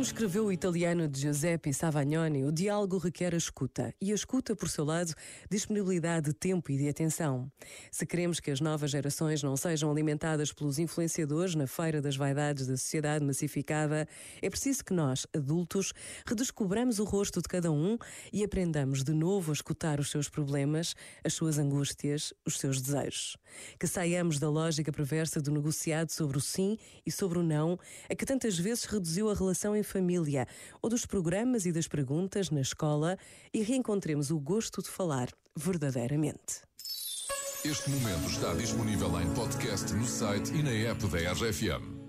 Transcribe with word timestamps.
Como 0.00 0.06
escreveu 0.06 0.46
o 0.46 0.52
italiano 0.52 1.10
Giuseppe 1.14 1.74
Savagnoni, 1.74 2.42
o 2.46 2.50
diálogo 2.50 2.96
requer 2.96 3.34
a 3.34 3.36
escuta 3.36 3.94
e 4.00 4.10
a 4.10 4.14
escuta, 4.14 4.56
por 4.56 4.66
seu 4.66 4.82
lado, 4.82 5.12
disponibilidade 5.50 6.30
de 6.30 6.32
tempo 6.32 6.72
e 6.72 6.78
de 6.78 6.88
atenção. 6.88 7.52
Se 7.92 8.06
queremos 8.06 8.40
que 8.40 8.50
as 8.50 8.62
novas 8.62 8.92
gerações 8.92 9.42
não 9.42 9.58
sejam 9.58 9.90
alimentadas 9.90 10.54
pelos 10.54 10.78
influenciadores 10.78 11.54
na 11.54 11.66
feira 11.66 12.00
das 12.00 12.16
vaidades 12.16 12.66
da 12.66 12.78
sociedade 12.78 13.22
massificada, 13.22 14.08
é 14.40 14.48
preciso 14.48 14.82
que 14.82 14.94
nós, 14.94 15.26
adultos, 15.36 15.92
redescobramos 16.26 16.98
o 16.98 17.04
rosto 17.04 17.42
de 17.42 17.48
cada 17.50 17.70
um 17.70 17.98
e 18.32 18.42
aprendamos 18.42 19.04
de 19.04 19.12
novo 19.12 19.52
a 19.52 19.54
escutar 19.54 20.00
os 20.00 20.10
seus 20.10 20.30
problemas, 20.30 20.96
as 21.22 21.34
suas 21.34 21.58
angústias, 21.58 22.32
os 22.46 22.58
seus 22.58 22.80
desejos. 22.80 23.36
Que 23.78 23.86
saiamos 23.86 24.38
da 24.38 24.48
lógica 24.48 24.90
perversa 24.90 25.42
do 25.42 25.50
negociado 25.50 26.08
sobre 26.08 26.38
o 26.38 26.40
sim 26.40 26.78
e 27.04 27.12
sobre 27.12 27.38
o 27.38 27.42
não, 27.42 27.78
a 28.08 28.14
que 28.14 28.24
tantas 28.24 28.58
vezes 28.58 28.84
reduziu 28.84 29.28
a 29.28 29.34
relação 29.34 29.76
em 29.76 29.89
família 29.90 30.46
ou 30.80 30.88
dos 30.88 31.04
programas 31.04 31.66
e 31.66 31.72
das 31.72 31.88
perguntas 31.88 32.50
na 32.50 32.60
escola 32.60 33.18
e 33.52 33.62
reencontremos 33.62 34.30
o 34.30 34.38
gosto 34.38 34.82
de 34.82 34.88
falar 34.88 35.28
verdadeiramente. 35.56 36.62
Este 37.64 37.90
momento 37.90 38.30
está 38.30 38.54
disponível 38.54 39.20
em 39.20 39.28
podcast 39.34 39.92
no 39.92 40.06
site 40.06 40.50
e 40.54 40.62
na 40.62 40.70
app 40.70 41.06
da 41.08 41.18
RFM. 41.32 42.00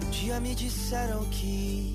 Um 0.00 0.10
dia 0.10 0.38
me 0.38 0.54
disseram 0.54 1.28
que 1.30 1.94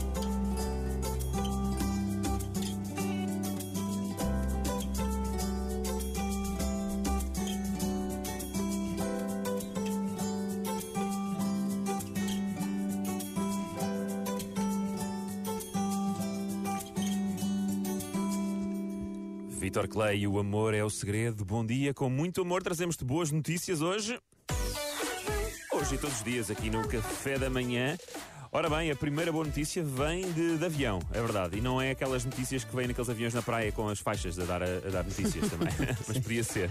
Vitor 19.61 19.87
Clay, 19.87 20.25
o 20.25 20.39
amor 20.39 20.73
é 20.73 20.83
o 20.83 20.89
segredo. 20.89 21.45
Bom 21.45 21.63
dia, 21.63 21.93
com 21.93 22.09
muito 22.09 22.41
amor 22.41 22.63
trazemos-te 22.63 23.05
boas 23.05 23.31
notícias 23.31 23.79
hoje. 23.79 24.19
Hoje 25.71 25.93
e 25.93 25.97
todos 25.99 26.17
os 26.17 26.23
dias 26.23 26.49
aqui 26.49 26.71
no 26.71 26.87
Café 26.87 27.37
da 27.37 27.47
Manhã. 27.47 27.95
Ora 28.53 28.69
bem, 28.69 28.91
a 28.91 28.95
primeira 28.97 29.31
boa 29.31 29.45
notícia 29.45 29.81
vem 29.81 30.29
de, 30.33 30.57
de, 30.57 30.65
avião, 30.65 30.99
é 31.13 31.21
verdade. 31.21 31.57
E 31.57 31.61
não 31.61 31.81
é 31.81 31.91
aquelas 31.91 32.25
notícias 32.25 32.65
que 32.65 32.75
vêm 32.75 32.85
naqueles 32.85 33.09
aviões 33.09 33.33
na 33.33 33.41
praia 33.41 33.71
com 33.71 33.87
as 33.87 33.99
faixas 33.99 34.37
a 34.37 34.43
dar, 34.43 34.61
a, 34.61 34.65
a 34.65 34.89
dar 34.91 35.05
notícias 35.05 35.49
também. 35.49 35.69
Mas 36.05 36.17
podia 36.17 36.43
ser 36.43 36.69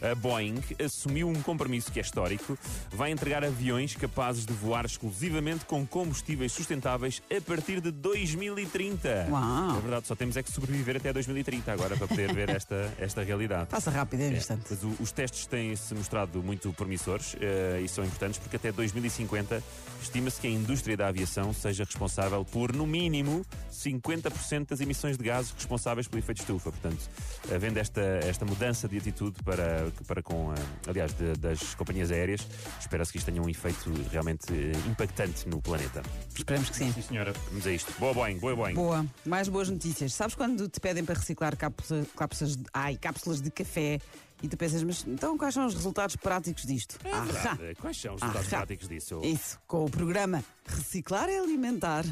a 0.00 0.14
Boeing 0.14 0.62
assumiu 0.82 1.28
um 1.28 1.42
compromisso 1.42 1.92
que 1.92 1.98
é 1.98 2.02
histórico. 2.02 2.56
Vai 2.90 3.10
entregar 3.10 3.44
aviões 3.44 3.94
capazes 3.94 4.46
de 4.46 4.52
voar 4.54 4.86
exclusivamente 4.86 5.64
com 5.64 5.86
combustíveis 5.86 6.52
sustentáveis 6.52 7.22
a 7.30 7.40
partir 7.40 7.80
de 7.80 7.90
2030. 7.90 9.26
Uau. 9.30 9.76
É 9.76 9.80
verdade, 9.80 10.06
só 10.06 10.14
temos 10.14 10.36
é 10.36 10.42
que 10.42 10.50
sobreviver 10.50 10.96
até 10.96 11.12
2030 11.12 11.72
agora 11.72 11.96
para 11.96 12.06
poder 12.06 12.32
ver 12.32 12.48
esta, 12.48 12.90
esta 12.98 13.22
realidade. 13.22 13.66
Passa 13.66 13.90
rápido, 13.90 14.22
é 14.22 14.28
instante. 14.28 14.64
Mas 14.70 14.82
o, 14.82 14.94
os 15.00 15.12
testes 15.12 15.46
têm-se 15.46 15.94
mostrado 15.94 16.42
muito 16.42 16.72
promissores 16.72 17.34
uh, 17.34 17.84
e 17.84 17.88
são 17.88 18.04
importantes 18.04 18.38
porque 18.38 18.56
até 18.56 18.72
2050 18.72 19.62
estima-se 20.00 20.40
que 20.40 20.46
a 20.46 20.50
indústria 20.50 20.96
da 20.96 21.08
aviação 21.08 21.17
seja 21.26 21.84
responsável 21.84 22.44
por, 22.44 22.74
no 22.74 22.86
mínimo, 22.86 23.44
50% 23.72 24.68
das 24.68 24.80
emissões 24.80 25.16
de 25.16 25.24
gases 25.24 25.52
responsáveis 25.52 26.08
pelo 26.08 26.20
efeito 26.20 26.40
estufa. 26.40 26.70
Portanto, 26.70 27.08
havendo 27.54 27.78
esta, 27.78 28.00
esta 28.00 28.44
mudança 28.44 28.88
de 28.88 28.98
atitude 28.98 29.42
para 29.42 29.88
para 30.06 30.22
com, 30.22 30.52
eh, 30.52 30.56
aliás, 30.88 31.12
de, 31.12 31.34
das 31.34 31.74
companhias 31.74 32.10
aéreas. 32.10 32.46
Espera-se 32.80 33.12
que 33.12 33.18
isto 33.18 33.30
tenha 33.30 33.42
um 33.42 33.48
efeito 33.48 33.92
realmente 34.10 34.52
eh, 34.52 34.72
impactante 34.86 35.48
no 35.48 35.60
planeta. 35.60 36.02
Esperamos 36.34 36.70
que 36.70 36.76
sim. 36.76 36.92
Sim, 36.92 37.02
senhora. 37.02 37.32
Vamos 37.50 37.66
a 37.66 37.72
isto. 37.72 37.92
Boa 37.98 38.14
Boeing, 38.14 38.38
boa 38.38 38.54
Boeing. 38.54 38.74
Boa. 38.74 39.06
Mais 39.24 39.48
boas 39.48 39.68
notícias. 39.68 40.14
Sabes 40.14 40.34
quando 40.34 40.68
te 40.68 40.80
pedem 40.80 41.04
para 41.04 41.18
reciclar 41.18 41.56
cápsulas, 41.56 42.06
cápsulas, 42.16 42.58
ai, 42.72 42.96
cápsulas 42.96 43.40
de 43.40 43.50
café 43.50 44.00
e 44.42 44.48
tu 44.48 44.56
pensas, 44.56 44.82
mas 44.82 45.04
então 45.06 45.36
quais 45.36 45.54
são 45.54 45.66
os 45.66 45.74
resultados 45.74 46.16
práticos 46.16 46.64
disto? 46.64 46.98
É 47.04 47.10
ah, 47.12 47.74
quais 47.80 48.00
são 48.00 48.14
os 48.14 48.20
resultados 48.20 48.52
ah, 48.52 48.56
práticos 48.56 48.88
disso? 48.88 49.20
Isso, 49.24 49.58
com 49.66 49.84
o 49.84 49.90
programa 49.90 50.44
Reciclar 50.66 51.28
é 51.28 51.38
Alimentar. 51.38 52.04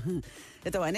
Então, 0.64 0.82
Ana, 0.82 0.94